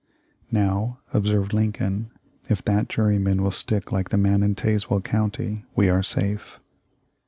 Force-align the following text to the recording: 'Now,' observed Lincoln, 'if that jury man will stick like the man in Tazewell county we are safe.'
'Now,' 0.51 0.97
observed 1.13 1.53
Lincoln, 1.53 2.09
'if 2.49 2.65
that 2.65 2.89
jury 2.89 3.19
man 3.19 3.43
will 3.43 3.51
stick 3.51 3.91
like 3.91 4.09
the 4.09 4.17
man 4.17 4.41
in 4.41 4.55
Tazewell 4.55 5.01
county 5.03 5.63
we 5.75 5.89
are 5.89 6.01
safe.' 6.01 6.59